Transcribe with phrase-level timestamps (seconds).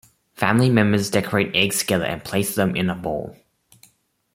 [0.33, 3.35] Family members decorate eggs together and place them in a bowl.